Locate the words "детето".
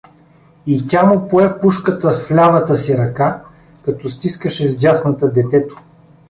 5.33-5.77